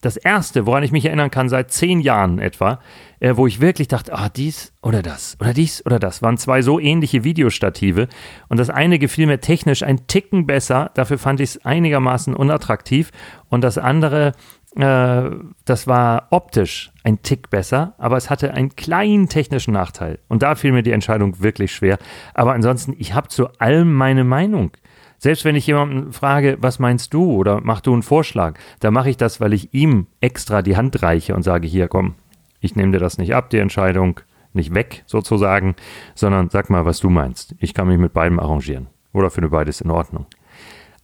das 0.00 0.16
erste, 0.16 0.66
woran 0.66 0.82
ich 0.82 0.92
mich 0.92 1.04
erinnern 1.04 1.30
kann, 1.30 1.48
seit 1.48 1.70
zehn 1.72 2.00
Jahren 2.00 2.38
etwa, 2.38 2.80
äh, 3.20 3.36
wo 3.36 3.46
ich 3.46 3.60
wirklich 3.60 3.88
dachte, 3.88 4.12
ah, 4.12 4.28
dies 4.28 4.72
oder 4.82 5.02
das 5.02 5.36
oder 5.40 5.52
dies 5.52 5.84
oder 5.84 5.98
das, 5.98 6.22
waren 6.22 6.38
zwei 6.38 6.62
so 6.62 6.78
ähnliche 6.78 7.24
Videostative. 7.24 8.08
Und 8.48 8.58
das 8.58 8.70
eine 8.70 8.98
gefiel 8.98 9.26
mir 9.26 9.40
technisch 9.40 9.82
ein 9.82 10.06
Ticken 10.06 10.46
besser, 10.46 10.90
dafür 10.94 11.18
fand 11.18 11.40
ich 11.40 11.50
es 11.50 11.64
einigermaßen 11.64 12.34
unattraktiv. 12.34 13.10
Und 13.48 13.62
das 13.62 13.78
andere, 13.78 14.32
äh, 14.76 15.30
das 15.64 15.86
war 15.86 16.28
optisch 16.30 16.92
ein 17.04 17.22
Tick 17.22 17.50
besser, 17.50 17.94
aber 17.98 18.16
es 18.16 18.30
hatte 18.30 18.52
einen 18.52 18.76
kleinen 18.76 19.28
technischen 19.28 19.72
Nachteil. 19.72 20.18
Und 20.28 20.42
da 20.42 20.54
fiel 20.54 20.72
mir 20.72 20.82
die 20.82 20.92
Entscheidung 20.92 21.40
wirklich 21.40 21.72
schwer. 21.74 21.98
Aber 22.34 22.52
ansonsten, 22.52 22.94
ich 22.98 23.14
habe 23.14 23.28
zu 23.28 23.48
allem 23.58 23.92
meine 23.92 24.24
Meinung. 24.24 24.72
Selbst 25.18 25.44
wenn 25.44 25.56
ich 25.56 25.66
jemanden 25.66 26.12
frage, 26.12 26.58
was 26.60 26.78
meinst 26.78 27.14
du 27.14 27.32
oder 27.32 27.60
mach 27.62 27.80
du 27.80 27.92
einen 27.92 28.02
Vorschlag, 28.02 28.58
da 28.80 28.90
mache 28.90 29.10
ich 29.10 29.16
das, 29.16 29.40
weil 29.40 29.52
ich 29.52 29.72
ihm 29.72 30.06
extra 30.20 30.62
die 30.62 30.76
Hand 30.76 31.02
reiche 31.02 31.34
und 31.34 31.42
sage, 31.42 31.66
hier 31.66 31.88
komm, 31.88 32.14
ich 32.60 32.76
nehme 32.76 32.92
dir 32.92 32.98
das 32.98 33.18
nicht 33.18 33.34
ab, 33.34 33.50
die 33.50 33.58
Entscheidung, 33.58 34.20
nicht 34.52 34.74
weg 34.74 35.04
sozusagen, 35.06 35.76
sondern 36.14 36.50
sag 36.50 36.70
mal, 36.70 36.84
was 36.84 37.00
du 37.00 37.10
meinst. 37.10 37.54
Ich 37.58 37.74
kann 37.74 37.88
mich 37.88 37.98
mit 37.98 38.12
beidem 38.12 38.40
arrangieren 38.40 38.88
oder 39.12 39.30
finde 39.30 39.50
beides 39.50 39.80
in 39.80 39.90
Ordnung. 39.90 40.26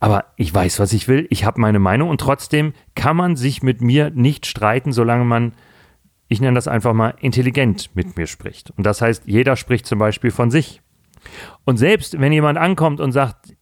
Aber 0.01 0.25
ich 0.37 0.53
weiß, 0.53 0.81
was 0.81 0.93
ich 0.93 1.07
will, 1.07 1.29
ich 1.31 1.45
habe 1.45 1.61
meine 1.61 1.79
Meinung 1.79 2.09
und 2.09 2.21
trotzdem 2.21 2.73
kann 2.97 3.17
man 3.17 3.37
sich 3.37 3.63
mit 3.63 3.81
mir 3.81 4.11
nicht 4.11 4.47
streiten, 4.47 4.91
solange 4.91 5.25
man, 5.25 5.53
ich 6.27 6.41
nenne 6.41 6.57
das 6.57 6.67
einfach 6.67 6.93
mal, 6.93 7.15
intelligent 7.21 7.95
mit 7.95 8.17
mir 8.17 8.27
spricht. 8.27 8.73
Und 8.77 8.85
das 8.85 9.01
heißt, 9.01 9.25
jeder 9.27 9.55
spricht 9.55 9.87
zum 9.87 10.01
Beispiel 10.01 10.33
von 10.33 10.51
sich. 10.51 10.83
Und 11.65 11.77
selbst 11.77 12.19
wenn 12.21 12.33
jemand 12.33 12.59
ankommt 12.59 12.99
und 12.99 13.13
sagt, 13.13 13.55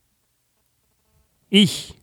ich 1.51 1.95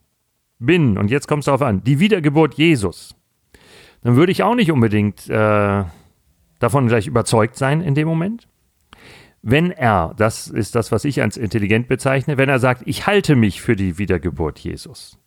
bin, 0.60 0.98
und 0.98 1.10
jetzt 1.10 1.28
kommt 1.28 1.42
es 1.42 1.46
darauf 1.46 1.62
an, 1.62 1.84
die 1.84 2.00
Wiedergeburt 2.00 2.56
Jesus, 2.56 3.16
dann 4.04 4.16
würde 4.16 4.32
ich 4.32 4.44
auch 4.44 4.56
nicht 4.56 4.72
unbedingt 4.72 5.28
äh, 5.30 5.84
davon 6.60 6.88
gleich 6.88 7.08
überzeugt 7.08 7.56
sein 7.56 7.82
in 7.82 7.96
dem 7.96 8.08
Moment. 8.08 8.48
Wenn 9.42 9.72
er, 9.72 10.14
das 10.18 10.48
ist 10.48 10.76
das, 10.76 10.92
was 10.92 11.06
ich 11.06 11.22
als 11.22 11.38
intelligent 11.38 11.88
bezeichne, 11.88 12.38
wenn 12.38 12.50
er 12.50 12.60
sagt, 12.60 12.84
ich 12.86 13.08
halte 13.08 13.36
mich 13.36 13.62
für 13.62 13.76
die 13.76 13.98
Wiedergeburt 13.98 14.60
Jesus. 14.60 15.20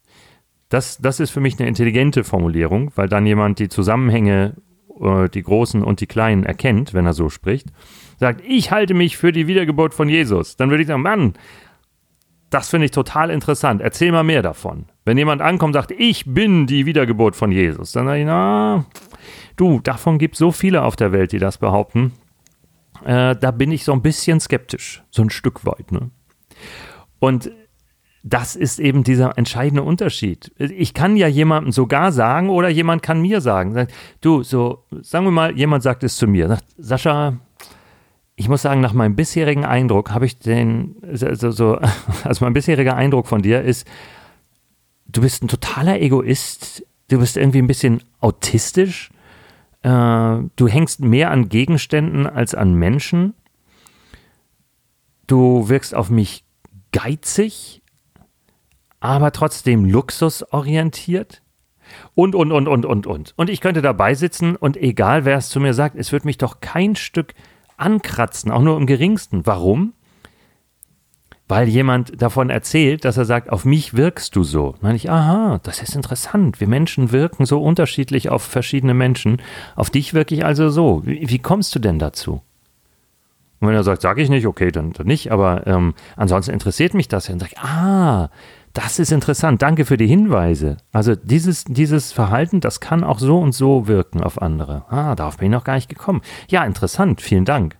Das, 0.68 0.98
das 0.98 1.20
ist 1.20 1.30
für 1.30 1.40
mich 1.40 1.58
eine 1.58 1.68
intelligente 1.68 2.22
Formulierung, 2.22 2.92
weil 2.94 3.08
dann 3.08 3.26
jemand 3.26 3.58
die 3.58 3.68
Zusammenhänge, 3.68 4.56
äh, 5.00 5.28
die 5.28 5.42
großen 5.42 5.82
und 5.82 6.00
die 6.00 6.06
kleinen 6.06 6.44
erkennt, 6.44 6.94
wenn 6.94 7.06
er 7.06 7.12
so 7.12 7.28
spricht. 7.28 7.68
Sagt, 8.18 8.42
ich 8.46 8.70
halte 8.70 8.94
mich 8.94 9.16
für 9.16 9.32
die 9.32 9.46
Wiedergeburt 9.46 9.94
von 9.94 10.08
Jesus. 10.08 10.56
Dann 10.56 10.70
würde 10.70 10.82
ich 10.82 10.88
sagen, 10.88 11.02
Mann, 11.02 11.34
das 12.50 12.68
finde 12.68 12.86
ich 12.86 12.90
total 12.90 13.30
interessant. 13.30 13.80
Erzähl 13.80 14.10
mal 14.12 14.24
mehr 14.24 14.42
davon. 14.42 14.86
Wenn 15.04 15.16
jemand 15.16 15.40
ankommt 15.40 15.74
und 15.74 15.80
sagt, 15.80 15.92
ich 15.92 16.24
bin 16.26 16.66
die 16.66 16.84
Wiedergeburt 16.84 17.36
von 17.36 17.52
Jesus, 17.52 17.92
dann 17.92 18.06
sage 18.06 18.20
ich, 18.20 18.26
na, 18.26 18.84
du, 19.56 19.80
davon 19.80 20.18
gibt 20.18 20.34
es 20.34 20.40
so 20.40 20.50
viele 20.50 20.82
auf 20.82 20.96
der 20.96 21.12
Welt, 21.12 21.32
die 21.32 21.38
das 21.38 21.58
behaupten. 21.58 22.12
Äh, 23.04 23.36
da 23.36 23.50
bin 23.52 23.70
ich 23.70 23.84
so 23.84 23.92
ein 23.92 24.02
bisschen 24.02 24.40
skeptisch, 24.40 25.02
so 25.10 25.22
ein 25.22 25.30
Stück 25.30 25.64
weit. 25.64 25.92
Ne? 25.92 26.10
Und 27.20 27.50
das 28.22 28.56
ist 28.56 28.80
eben 28.80 29.04
dieser 29.04 29.38
entscheidende 29.38 29.82
Unterschied. 29.82 30.52
Ich 30.58 30.92
kann 30.92 31.16
ja 31.16 31.26
jemandem 31.26 31.72
sogar 31.72 32.12
sagen 32.12 32.50
oder 32.50 32.68
jemand 32.68 33.02
kann 33.02 33.22
mir 33.22 33.40
sagen, 33.40 33.86
du, 34.20 34.42
so, 34.42 34.84
sagen 35.00 35.24
wir 35.24 35.30
mal, 35.30 35.56
jemand 35.56 35.82
sagt 35.82 36.04
es 36.04 36.16
zu 36.16 36.26
mir, 36.26 36.48
sagt, 36.48 36.64
Sascha, 36.76 37.38
ich 38.40 38.48
muss 38.48 38.62
sagen, 38.62 38.80
nach 38.80 38.94
meinem 38.94 39.16
bisherigen 39.16 39.66
Eindruck 39.66 40.12
habe 40.12 40.24
ich 40.24 40.38
den, 40.38 40.96
so, 41.12 41.50
so, 41.50 41.78
also 42.24 42.42
mein 42.42 42.54
bisheriger 42.54 42.96
Eindruck 42.96 43.26
von 43.26 43.42
dir 43.42 43.60
ist, 43.60 43.86
du 45.08 45.20
bist 45.20 45.44
ein 45.44 45.48
totaler 45.48 46.00
Egoist, 46.00 46.86
du 47.08 47.18
bist 47.18 47.36
irgendwie 47.36 47.58
ein 47.58 47.66
bisschen 47.66 48.02
autistisch, 48.18 49.10
äh, 49.82 49.90
du 50.56 50.68
hängst 50.68 51.00
mehr 51.00 51.30
an 51.30 51.50
Gegenständen 51.50 52.26
als 52.26 52.54
an 52.54 52.72
Menschen, 52.72 53.34
du 55.26 55.68
wirkst 55.68 55.94
auf 55.94 56.08
mich 56.08 56.42
geizig, 56.92 57.82
aber 59.00 59.32
trotzdem 59.32 59.84
luxusorientiert. 59.84 61.42
Und, 62.14 62.34
und, 62.34 62.52
und, 62.52 62.68
und, 62.68 62.86
und, 62.86 63.06
und. 63.06 63.34
Und 63.36 63.50
ich 63.50 63.60
könnte 63.60 63.82
dabei 63.82 64.14
sitzen 64.14 64.56
und 64.56 64.78
egal 64.78 65.26
wer 65.26 65.36
es 65.36 65.50
zu 65.50 65.60
mir 65.60 65.74
sagt, 65.74 65.94
es 65.96 66.10
wird 66.10 66.24
mich 66.24 66.38
doch 66.38 66.60
kein 66.60 66.96
Stück 66.96 67.34
ankratzen, 67.80 68.50
auch 68.50 68.62
nur 68.62 68.76
im 68.76 68.86
geringsten. 68.86 69.46
Warum? 69.46 69.92
Weil 71.48 71.68
jemand 71.68 72.22
davon 72.22 72.48
erzählt, 72.48 73.04
dass 73.04 73.16
er 73.16 73.24
sagt, 73.24 73.50
auf 73.50 73.64
mich 73.64 73.94
wirkst 73.94 74.36
du 74.36 74.44
so. 74.44 74.72
Dann 74.72 74.80
meine 74.82 74.96
ich, 74.96 75.10
aha, 75.10 75.58
das 75.64 75.82
ist 75.82 75.96
interessant. 75.96 76.60
Wir 76.60 76.68
Menschen 76.68 77.10
wirken 77.10 77.44
so 77.44 77.60
unterschiedlich 77.60 78.28
auf 78.28 78.42
verschiedene 78.42 78.94
Menschen. 78.94 79.42
Auf 79.74 79.90
dich 79.90 80.14
wirke 80.14 80.34
ich 80.34 80.44
also 80.44 80.68
so. 80.70 81.02
Wie, 81.04 81.28
wie 81.28 81.40
kommst 81.40 81.74
du 81.74 81.80
denn 81.80 81.98
dazu? 81.98 82.42
Und 83.60 83.68
wenn 83.68 83.74
er 83.74 83.82
sagt, 83.82 84.00
sage 84.00 84.22
ich 84.22 84.30
nicht, 84.30 84.46
okay, 84.46 84.70
dann, 84.70 84.92
dann 84.92 85.06
nicht, 85.06 85.32
aber 85.32 85.66
ähm, 85.66 85.94
ansonsten 86.16 86.52
interessiert 86.52 86.94
mich 86.94 87.08
das. 87.08 87.28
Und 87.28 87.40
sage 87.40 87.52
ich, 87.54 87.58
ah, 87.58 88.30
das 88.72 88.98
ist 88.98 89.10
interessant, 89.10 89.62
danke 89.62 89.84
für 89.84 89.96
die 89.96 90.06
Hinweise. 90.06 90.76
Also 90.92 91.16
dieses, 91.16 91.64
dieses 91.64 92.12
Verhalten, 92.12 92.60
das 92.60 92.80
kann 92.80 93.02
auch 93.02 93.18
so 93.18 93.38
und 93.38 93.52
so 93.52 93.88
wirken 93.88 94.22
auf 94.22 94.40
andere. 94.40 94.84
Ah, 94.88 95.14
darauf 95.14 95.38
bin 95.38 95.46
ich 95.46 95.52
noch 95.52 95.64
gar 95.64 95.74
nicht 95.74 95.88
gekommen. 95.88 96.20
Ja, 96.48 96.64
interessant, 96.64 97.20
vielen 97.20 97.44
Dank. 97.44 97.76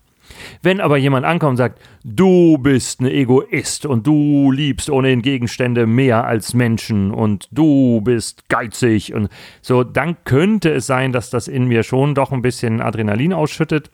Wenn 0.63 0.81
aber 0.81 0.97
jemand 0.97 1.27
ankommt 1.27 1.51
und 1.51 1.57
sagt, 1.57 1.81
du 2.05 2.59
bist 2.59 3.01
ein 3.01 3.07
Egoist 3.07 3.87
und 3.87 4.07
du 4.07 4.53
liebst 4.53 4.91
ohnehin 4.91 5.23
Gegenstände 5.23 5.87
mehr 5.87 6.25
als 6.25 6.55
Menschen 6.55 7.11
und 7.11 7.49
du 7.51 8.01
bist 8.01 8.49
geizig 8.49 9.15
und 9.15 9.29
so, 9.61 9.85
dann 9.85 10.17
könnte 10.25 10.71
es 10.71 10.87
sein, 10.87 11.13
dass 11.13 11.31
das 11.31 11.49
in 11.49 11.67
mir 11.67 11.83
schon 11.83 12.15
doch 12.15 12.33
ein 12.33 12.43
bisschen 12.43 12.81
Adrenalin 12.81 13.33
ausschüttet 13.33 13.91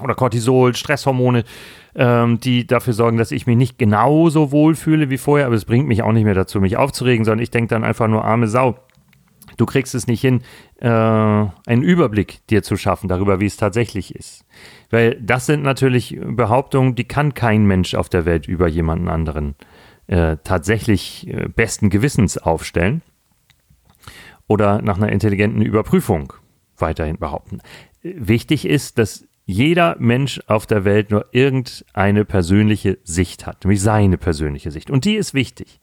oder 0.00 0.14
Cortisol, 0.14 0.74
Stresshormone, 0.74 1.44
ähm, 1.94 2.40
die 2.40 2.66
dafür 2.66 2.94
sorgen, 2.94 3.18
dass 3.18 3.30
ich 3.30 3.46
mich 3.46 3.56
nicht 3.56 3.78
genauso 3.78 4.50
wohlfühle 4.50 5.10
wie 5.10 5.18
vorher, 5.18 5.46
aber 5.46 5.54
es 5.54 5.64
bringt 5.64 5.86
mich 5.86 6.02
auch 6.02 6.12
nicht 6.12 6.24
mehr 6.24 6.34
dazu, 6.34 6.60
mich 6.60 6.76
aufzuregen, 6.76 7.24
sondern 7.24 7.42
ich 7.42 7.50
denke 7.50 7.68
dann 7.68 7.84
einfach 7.84 8.08
nur, 8.08 8.24
arme 8.24 8.48
Sau. 8.48 8.78
Du 9.58 9.66
kriegst 9.66 9.94
es 9.94 10.06
nicht 10.06 10.22
hin, 10.22 10.40
äh, 10.80 10.88
einen 10.88 11.82
Überblick 11.82 12.46
dir 12.46 12.62
zu 12.62 12.76
schaffen 12.76 13.08
darüber, 13.08 13.38
wie 13.38 13.46
es 13.46 13.58
tatsächlich 13.58 14.14
ist. 14.14 14.46
Weil 14.90 15.20
das 15.20 15.44
sind 15.44 15.62
natürlich 15.62 16.18
Behauptungen, 16.22 16.94
die 16.94 17.04
kann 17.04 17.34
kein 17.34 17.66
Mensch 17.66 17.94
auf 17.94 18.08
der 18.08 18.24
Welt 18.24 18.48
über 18.48 18.66
jemanden 18.66 19.08
anderen 19.08 19.54
äh, 20.06 20.38
tatsächlich 20.42 21.28
äh, 21.28 21.48
besten 21.48 21.90
Gewissens 21.90 22.38
aufstellen 22.38 23.02
oder 24.46 24.80
nach 24.80 24.96
einer 24.96 25.12
intelligenten 25.12 25.62
Überprüfung 25.62 26.32
weiterhin 26.78 27.18
behaupten. 27.18 27.60
Wichtig 28.02 28.66
ist, 28.66 28.98
dass 28.98 29.26
jeder 29.44 29.96
Mensch 29.98 30.40
auf 30.46 30.66
der 30.66 30.84
Welt 30.84 31.10
nur 31.10 31.26
irgendeine 31.32 32.24
persönliche 32.24 32.98
Sicht 33.02 33.46
hat, 33.46 33.64
nämlich 33.64 33.82
seine 33.82 34.18
persönliche 34.18 34.70
Sicht. 34.70 34.90
Und 34.90 35.04
die 35.04 35.16
ist 35.16 35.34
wichtig. 35.34 35.80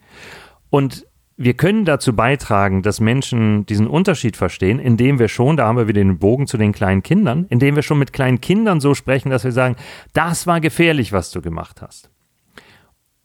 Und 0.70 1.06
wir 1.42 1.54
können 1.54 1.86
dazu 1.86 2.14
beitragen, 2.14 2.84
dass 2.84 3.00
Menschen 3.00 3.66
diesen 3.66 3.88
Unterschied 3.88 4.36
verstehen, 4.36 4.78
indem 4.78 5.20
wir 5.20 5.30
schon, 5.30 5.56
da 5.56 5.68
haben 5.68 5.78
wir 5.78 5.88
wieder 5.88 6.02
den 6.02 6.20
Bogen 6.20 6.48
zu 6.48 6.58
den 6.58 6.74
kleinen 6.74 7.02
Kindern, 7.02 7.46
indem 7.50 7.76
wir 7.78 7.82
schon 7.82 7.98
mit 8.00 8.12
kleinen 8.12 8.42
Kindern 8.42 8.82
so 8.82 8.94
sprechen, 8.94 9.30
dass 9.30 9.46
wir 9.46 9.54
sagen, 9.54 9.78
das 10.14 10.48
war 10.48 10.60
gefährlich, 10.60 11.14
was 11.14 11.32
du 11.32 11.42
gemacht 11.42 11.82
hast. 11.82 12.10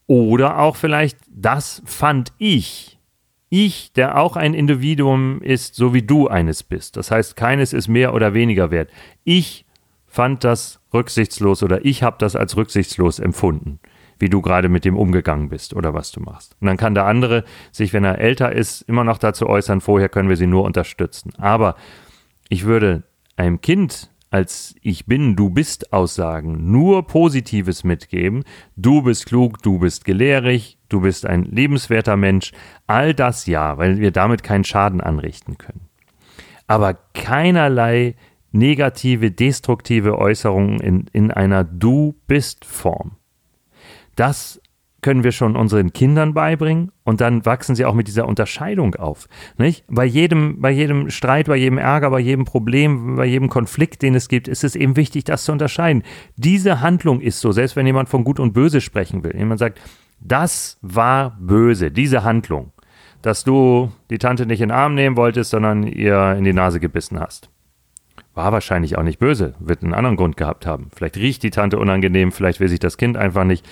Oder 0.07 0.61
auch 0.61 0.77
vielleicht, 0.77 1.19
das 1.29 1.83
fand 1.87 2.33
ich. 2.39 3.01
Ich, 3.49 3.93
der 3.93 4.19
auch 4.19 4.37
ein 4.37 4.55
Individuum 4.55 5.41
ist, 5.41 5.75
so 5.75 5.93
wie 5.93 6.03
du 6.03 6.29
eines 6.29 6.63
bist. 6.63 6.97
Das 6.97 7.11
heißt, 7.11 7.37
keines 7.37 7.73
ist 7.73 7.89
mehr 7.89 8.15
oder 8.15 8.35
weniger 8.35 8.71
wert. 8.71 8.91
Ich 9.25 9.64
fand 10.15 10.45
das 10.45 10.79
rücksichtslos 10.93 11.65
oder 11.65 11.85
ich 11.85 12.05
habe 12.05 12.19
das 12.21 12.37
als 12.37 12.57
rücksichtslos 12.57 13.19
empfunden, 13.19 13.81
wie 14.21 14.29
du 14.29 14.43
gerade 14.43 14.69
mit 14.69 14.85
dem 14.85 14.97
umgegangen 14.97 15.49
bist 15.49 15.75
oder 15.75 15.93
was 15.93 16.13
du 16.13 16.21
machst. 16.21 16.57
Und 16.61 16.69
dann 16.69 16.77
kann 16.77 16.95
der 16.95 17.07
andere 17.07 17.43
sich, 17.73 17.93
wenn 17.93 18.05
er 18.05 18.21
älter 18.21 18.53
ist, 18.53 18.83
immer 18.83 19.03
noch 19.03 19.19
dazu 19.19 19.49
äußern, 19.49 19.81
vorher 19.81 20.09
können 20.09 20.29
wir 20.29 20.37
sie 20.37 20.47
nur 20.47 20.63
unterstützen. 20.63 21.33
Aber 21.37 21.75
ich 22.49 22.65
würde 22.65 23.03
einem 23.35 23.61
Kind 23.61 24.11
als 24.31 24.75
ich 24.83 25.07
bin, 25.07 25.37
du 25.37 25.51
bist 25.51 25.93
Aussagen 25.93 26.71
nur 26.71 27.07
Positives 27.07 27.85
mitgeben. 27.85 28.43
Du 28.75 29.03
bist 29.03 29.27
klug, 29.27 29.63
du 29.63 29.79
bist 29.79 30.05
gelehrig, 30.05 30.79
du 30.89 31.03
bist 31.03 31.25
ein 31.25 31.45
lebenswerter 31.45 32.17
Mensch. 32.17 32.51
All 32.89 33.15
das 33.15 33.47
ja, 33.47 33.79
weil 33.79 33.99
wir 33.99 34.11
damit 34.11 34.43
keinen 34.43 34.65
Schaden 34.65 35.01
anrichten 35.01 35.57
können. 35.57 35.89
Aber 36.67 36.95
keinerlei 37.15 38.17
negative, 38.55 39.31
destruktive 39.31 40.17
Äußerungen 40.17 40.81
in, 40.81 41.07
in 41.13 41.31
einer 41.31 41.65
Du 41.65 42.15
bist 42.27 42.65
Form. 42.65 43.17
Das 44.17 44.61
können 45.03 45.23
wir 45.23 45.33
schon 45.33 45.55
unseren 45.55 45.93
Kindern 45.93 46.33
beibringen 46.33 46.91
und 47.03 47.21
dann 47.21 47.45
wachsen 47.45 47.75
sie 47.75 47.85
auch 47.85 47.93
mit 47.93 48.09
dieser 48.09 48.27
Unterscheidung 48.27 48.95
auf. 48.95 49.29
Nicht? 49.59 49.85
Bei, 49.87 50.07
jedem, 50.07 50.63
bei 50.63 50.71
jedem 50.71 51.11
Streit, 51.11 51.47
bei 51.47 51.57
jedem 51.57 51.77
Ärger, 51.77 52.09
bei 52.09 52.21
jedem 52.21 52.47
Problem, 52.47 53.17
bei 53.17 53.27
jedem 53.27 53.51
Konflikt, 53.51 54.01
den 54.01 54.15
es 54.15 54.29
gibt, 54.29 54.49
ist 54.49 54.65
es 54.65 54.77
eben 54.77 54.97
wichtig, 54.97 55.25
das 55.25 55.45
zu 55.45 55.53
unterscheiden. 55.53 56.05
Diese 56.37 56.81
Handlung 56.81 57.21
ist 57.21 57.41
so, 57.41 57.53
selbst 57.53 57.77
wenn 57.77 57.87
jemand 57.87 58.09
von 58.09 58.25
Gut 58.25 58.41
und 58.41 58.55
Böse 58.55 58.81
sprechen 58.81 59.25
will. 59.25 59.37
Jemand 59.37 59.59
sagt, 59.59 59.79
das 60.21 60.79
war 60.81 61.37
böse, 61.39 61.91
diese 61.91 62.25
Handlung, 62.25 62.73
dass 63.21 63.45
du 63.45 63.93
die 64.09 64.19
Tante 64.19 64.47
nicht 64.47 64.63
in 64.63 64.71
den 64.71 64.77
Arm 64.77 64.95
nehmen 64.95 65.19
wolltest, 65.19 65.51
sondern 65.51 65.83
ihr 65.83 66.35
in 66.39 66.45
die 66.45 66.55
Nase 66.55 66.81
gebissen 66.81 67.21
hast. 67.21 67.51
War 68.35 68.51
wahrscheinlich 68.51 68.99
auch 68.99 69.05
nicht 69.05 69.21
böse, 69.21 69.55
wird 69.61 69.85
einen 69.85 69.95
anderen 69.95 70.17
Grund 70.17 70.37
gehabt 70.37 70.67
haben. 70.67 70.91
Vielleicht 70.95 71.17
riecht 71.17 71.45
die 71.45 71.51
Tante 71.51 71.79
unangenehm, 71.79 72.33
vielleicht 72.33 72.59
will 72.59 72.69
sich 72.69 72.81
das 72.81 72.97
Kind 72.97 73.17
einfach 73.17 73.45
nicht. 73.45 73.65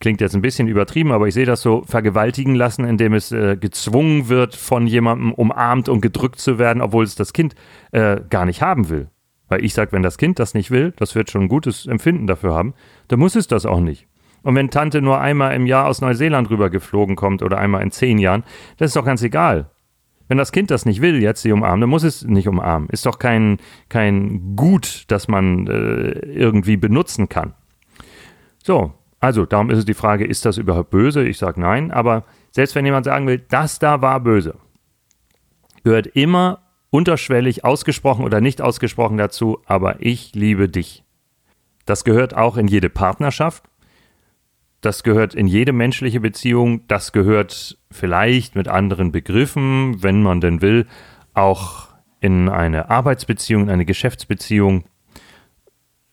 Klingt 0.00 0.22
jetzt 0.22 0.34
ein 0.34 0.40
bisschen 0.40 0.68
übertrieben, 0.68 1.12
aber 1.12 1.28
ich 1.28 1.34
sehe 1.34 1.44
das 1.44 1.60
so 1.60 1.82
vergewaltigen 1.82 2.54
lassen, 2.54 2.86
indem 2.86 3.12
es 3.12 3.30
äh, 3.30 3.58
gezwungen 3.58 4.28
wird, 4.28 4.56
von 4.56 4.86
jemandem 4.86 5.34
umarmt 5.34 5.90
und 5.90 6.00
gedrückt 6.00 6.38
zu 6.38 6.58
werden, 6.58 6.80
obwohl 6.80 7.04
es 7.04 7.14
das 7.14 7.34
Kind 7.34 7.54
äh, 7.92 8.20
gar 8.30 8.46
nicht 8.46 8.62
haben 8.62 8.88
will. 8.88 9.10
Weil 9.48 9.62
ich 9.62 9.74
sage, 9.74 9.92
wenn 9.92 10.02
das 10.02 10.16
Kind 10.16 10.38
das 10.38 10.54
nicht 10.54 10.70
will, 10.70 10.94
das 10.96 11.14
wird 11.14 11.30
schon 11.30 11.42
ein 11.42 11.48
gutes 11.48 11.84
Empfinden 11.86 12.26
dafür 12.26 12.54
haben, 12.54 12.72
dann 13.08 13.18
muss 13.18 13.36
es 13.36 13.48
das 13.48 13.66
auch 13.66 13.80
nicht. 13.80 14.06
Und 14.42 14.54
wenn 14.54 14.70
Tante 14.70 15.02
nur 15.02 15.20
einmal 15.20 15.54
im 15.54 15.66
Jahr 15.66 15.86
aus 15.86 16.00
Neuseeland 16.00 16.48
rüber 16.50 16.70
geflogen 16.70 17.16
kommt 17.16 17.42
oder 17.42 17.58
einmal 17.58 17.82
in 17.82 17.90
zehn 17.90 18.18
Jahren, 18.18 18.44
das 18.78 18.90
ist 18.90 18.96
doch 18.96 19.04
ganz 19.04 19.22
egal. 19.22 19.70
Wenn 20.28 20.38
das 20.38 20.52
Kind 20.52 20.70
das 20.70 20.84
nicht 20.86 21.00
will, 21.00 21.22
jetzt 21.22 21.42
sie 21.42 21.52
umarmen, 21.52 21.82
dann 21.82 21.90
muss 21.90 22.02
es 22.02 22.24
nicht 22.24 22.48
umarmen. 22.48 22.88
Ist 22.90 23.06
doch 23.06 23.18
kein, 23.18 23.58
kein 23.88 24.56
Gut, 24.56 25.04
das 25.08 25.28
man 25.28 25.66
äh, 25.66 26.18
irgendwie 26.26 26.76
benutzen 26.76 27.28
kann. 27.28 27.54
So, 28.62 28.92
also 29.20 29.46
darum 29.46 29.70
ist 29.70 29.78
es 29.78 29.84
die 29.84 29.94
Frage, 29.94 30.24
ist 30.24 30.44
das 30.44 30.58
überhaupt 30.58 30.90
böse? 30.90 31.24
Ich 31.24 31.38
sage 31.38 31.60
nein, 31.60 31.90
aber 31.90 32.24
selbst 32.50 32.74
wenn 32.74 32.84
jemand 32.84 33.06
sagen 33.06 33.26
will, 33.26 33.38
das 33.48 33.78
da 33.78 34.02
war 34.02 34.20
böse, 34.20 34.56
gehört 35.84 36.08
immer 36.08 36.60
unterschwellig 36.90 37.64
ausgesprochen 37.64 38.24
oder 38.24 38.40
nicht 38.40 38.60
ausgesprochen 38.60 39.16
dazu, 39.18 39.60
aber 39.66 39.96
ich 40.00 40.34
liebe 40.34 40.68
dich. 40.68 41.04
Das 41.84 42.04
gehört 42.04 42.34
auch 42.34 42.56
in 42.56 42.66
jede 42.66 42.90
Partnerschaft. 42.90 43.64
Das 44.86 45.02
gehört 45.02 45.34
in 45.34 45.48
jede 45.48 45.72
menschliche 45.72 46.20
Beziehung. 46.20 46.86
Das 46.86 47.10
gehört 47.10 47.76
vielleicht 47.90 48.54
mit 48.54 48.68
anderen 48.68 49.10
Begriffen, 49.10 50.00
wenn 50.00 50.22
man 50.22 50.40
denn 50.40 50.62
will, 50.62 50.86
auch 51.34 51.88
in 52.20 52.48
eine 52.48 52.88
Arbeitsbeziehung, 52.88 53.64
in 53.64 53.70
eine 53.70 53.84
Geschäftsbeziehung, 53.84 54.84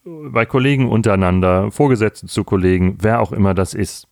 bei 0.03 0.47
Kollegen 0.47 0.89
untereinander, 0.89 1.69
Vorgesetzten 1.69 2.27
zu 2.27 2.43
Kollegen, 2.43 2.97
wer 2.99 3.21
auch 3.21 3.31
immer 3.31 3.53
das 3.53 3.75
ist. 3.75 4.07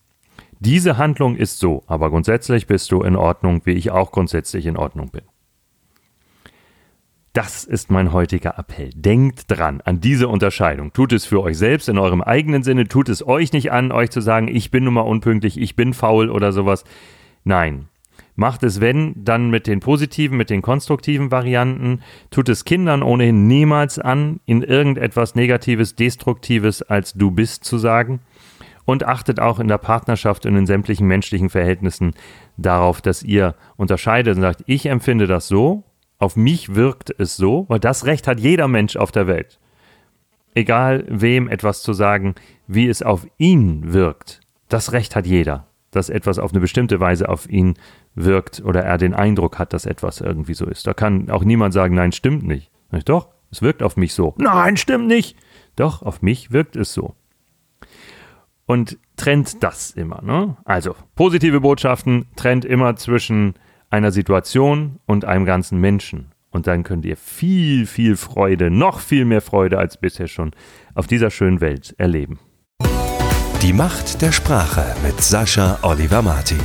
Diese 0.60 0.96
Handlung 0.96 1.34
ist 1.34 1.58
so, 1.58 1.82
aber 1.88 2.10
grundsätzlich 2.10 2.68
bist 2.68 2.92
du 2.92 3.02
in 3.02 3.16
Ordnung, 3.16 3.62
wie 3.64 3.72
ich 3.72 3.90
auch 3.90 4.12
grundsätzlich 4.12 4.66
in 4.66 4.76
Ordnung 4.76 5.10
bin. 5.10 5.22
Das 7.32 7.64
ist 7.64 7.90
mein 7.90 8.12
heutiger 8.12 8.58
Appell. 8.58 8.90
Denkt 8.94 9.50
dran 9.50 9.80
an 9.80 10.00
diese 10.00 10.28
Unterscheidung. 10.28 10.92
Tut 10.92 11.14
es 11.14 11.24
für 11.24 11.42
euch 11.42 11.56
selbst 11.56 11.88
in 11.88 11.96
eurem 11.96 12.20
eigenen 12.20 12.62
Sinne. 12.62 12.88
Tut 12.88 13.08
es 13.08 13.26
euch 13.26 13.54
nicht 13.54 13.72
an, 13.72 13.90
euch 13.90 14.10
zu 14.10 14.20
sagen, 14.20 14.48
ich 14.48 14.70
bin 14.70 14.84
nun 14.84 14.92
mal 14.92 15.00
unpünktlich, 15.00 15.58
ich 15.58 15.74
bin 15.74 15.94
faul 15.94 16.28
oder 16.28 16.52
sowas. 16.52 16.84
Nein. 17.42 17.88
Macht 18.34 18.62
es, 18.62 18.82
wenn, 18.82 19.14
dann 19.24 19.48
mit 19.48 19.66
den 19.66 19.80
positiven, 19.80 20.36
mit 20.36 20.50
den 20.50 20.60
konstruktiven 20.60 21.30
Varianten. 21.30 22.00
Tut 22.30 22.50
es 22.50 22.66
Kindern 22.66 23.02
ohnehin 23.02 23.46
niemals 23.46 23.98
an, 23.98 24.40
in 24.44 24.62
irgendetwas 24.62 25.34
Negatives, 25.34 25.94
Destruktives 25.94 26.82
als 26.82 27.14
du 27.14 27.30
bist 27.30 27.64
zu 27.64 27.78
sagen. 27.78 28.20
Und 28.84 29.06
achtet 29.06 29.40
auch 29.40 29.58
in 29.58 29.68
der 29.68 29.78
Partnerschaft 29.78 30.44
und 30.44 30.54
in 30.54 30.66
sämtlichen 30.66 31.06
menschlichen 31.06 31.48
Verhältnissen 31.48 32.12
darauf, 32.58 33.00
dass 33.00 33.22
ihr 33.22 33.54
unterscheidet 33.76 34.36
und 34.36 34.42
sagt, 34.42 34.64
ich 34.66 34.84
empfinde 34.84 35.26
das 35.26 35.48
so 35.48 35.84
auf 36.22 36.36
mich 36.36 36.76
wirkt 36.76 37.12
es 37.18 37.36
so, 37.36 37.66
weil 37.68 37.80
das 37.80 38.06
Recht 38.06 38.28
hat 38.28 38.38
jeder 38.38 38.68
Mensch 38.68 38.94
auf 38.94 39.10
der 39.10 39.26
Welt. 39.26 39.58
Egal 40.54 41.04
wem 41.08 41.48
etwas 41.48 41.82
zu 41.82 41.94
sagen, 41.94 42.36
wie 42.68 42.86
es 42.86 43.02
auf 43.02 43.26
ihn 43.38 43.92
wirkt, 43.92 44.40
das 44.68 44.92
Recht 44.92 45.16
hat 45.16 45.26
jeder, 45.26 45.66
dass 45.90 46.10
etwas 46.10 46.38
auf 46.38 46.52
eine 46.52 46.60
bestimmte 46.60 47.00
Weise 47.00 47.28
auf 47.28 47.50
ihn 47.50 47.74
wirkt 48.14 48.62
oder 48.64 48.84
er 48.84 48.98
den 48.98 49.14
Eindruck 49.14 49.58
hat, 49.58 49.72
dass 49.72 49.84
etwas 49.84 50.20
irgendwie 50.20 50.54
so 50.54 50.66
ist. 50.66 50.86
Da 50.86 50.94
kann 50.94 51.28
auch 51.28 51.42
niemand 51.42 51.74
sagen, 51.74 51.96
nein, 51.96 52.12
stimmt 52.12 52.44
nicht. 52.44 52.70
Doch, 53.04 53.28
es 53.50 53.60
wirkt 53.60 53.82
auf 53.82 53.96
mich 53.96 54.14
so. 54.14 54.34
Nein, 54.38 54.76
stimmt 54.76 55.08
nicht. 55.08 55.36
Doch, 55.74 56.02
auf 56.02 56.22
mich 56.22 56.52
wirkt 56.52 56.76
es 56.76 56.94
so. 56.94 57.16
Und 58.64 58.96
trennt 59.16 59.60
das 59.64 59.90
immer. 59.90 60.22
Ne? 60.22 60.56
Also, 60.64 60.94
positive 61.16 61.60
Botschaften 61.60 62.26
trennt 62.36 62.64
immer 62.64 62.94
zwischen 62.94 63.54
einer 63.92 64.10
Situation 64.10 64.98
und 65.06 65.24
einem 65.24 65.44
ganzen 65.44 65.78
Menschen. 65.78 66.32
Und 66.50 66.66
dann 66.66 66.82
könnt 66.82 67.04
ihr 67.04 67.16
viel, 67.16 67.86
viel 67.86 68.16
Freude, 68.16 68.70
noch 68.70 69.00
viel 69.00 69.24
mehr 69.24 69.40
Freude 69.40 69.78
als 69.78 69.96
bisher 69.96 70.28
schon 70.28 70.52
auf 70.94 71.06
dieser 71.06 71.30
schönen 71.30 71.60
Welt 71.60 71.94
erleben. 71.98 72.38
Die 73.62 73.72
Macht 73.72 74.20
der 74.20 74.32
Sprache 74.32 74.84
mit 75.04 75.20
Sascha 75.20 75.78
Oliver 75.82 76.22
Martin. 76.22 76.60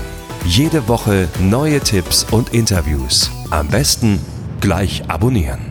Jede 0.46 0.88
Woche 0.88 1.28
neue 1.40 1.80
Tipps 1.80 2.24
und 2.32 2.54
Interviews. 2.54 3.32
Am 3.52 3.68
besten 3.68 4.20
gleich 4.60 5.10
abonnieren. 5.10 5.67